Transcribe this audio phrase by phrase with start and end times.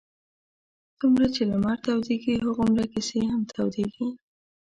[0.99, 4.07] څومره چې لمر تودېږي هغومره کیسې هم تودېږي.